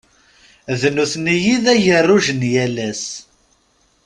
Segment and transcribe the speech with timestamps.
[0.79, 3.05] D nutni i d ageruj n yal ass.